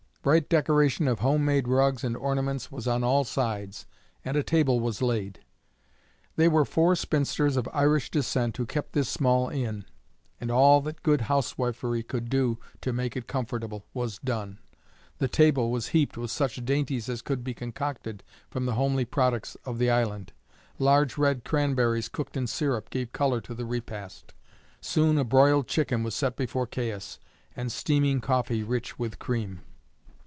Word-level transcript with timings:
Bright 0.23 0.49
decoration 0.49 1.07
of 1.07 1.21
home 1.21 1.43
made 1.45 1.67
rugs 1.67 2.03
and 2.03 2.15
ornaments 2.15 2.71
was 2.71 2.87
on 2.87 3.03
all 3.03 3.23
sides, 3.23 3.87
and 4.23 4.37
a 4.37 4.43
table 4.43 4.79
was 4.79 5.01
laid. 5.01 5.39
They 6.35 6.47
were 6.47 6.63
four 6.63 6.95
spinsters 6.95 7.57
of 7.57 7.67
Irish 7.73 8.11
descent 8.11 8.55
who 8.57 8.67
kept 8.67 8.93
this 8.93 9.09
small 9.09 9.49
inn, 9.49 9.83
and 10.39 10.51
all 10.51 10.79
that 10.81 11.01
good 11.01 11.21
housewifery 11.21 12.03
could 12.03 12.29
do 12.29 12.59
to 12.81 12.93
make 12.93 13.17
it 13.17 13.25
comfortable 13.27 13.87
was 13.95 14.19
done. 14.19 14.59
The 15.17 15.27
table 15.27 15.71
was 15.71 15.87
heaped 15.87 16.17
with 16.17 16.29
such 16.29 16.63
dainties 16.63 17.09
as 17.09 17.23
could 17.23 17.43
be 17.43 17.55
concocted 17.55 18.21
from 18.51 18.67
the 18.67 18.75
homely 18.75 19.05
products 19.05 19.57
of 19.65 19.79
the 19.79 19.89
island; 19.89 20.33
large 20.77 21.17
red 21.17 21.43
cranberries 21.43 22.09
cooked 22.09 22.37
in 22.37 22.45
syrup 22.45 22.91
gave 22.91 23.11
colour 23.11 23.41
to 23.41 23.55
the 23.55 23.65
repast. 23.65 24.35
Soon 24.81 25.17
a 25.17 25.23
broiled 25.23 25.67
chicken 25.67 26.03
was 26.03 26.13
set 26.13 26.35
before 26.35 26.67
Caius, 26.67 27.17
and 27.55 27.71
steaming 27.71 28.21
coffee 28.21 28.61
rich 28.61 28.99
with 28.99 29.17
cream. 29.17 29.61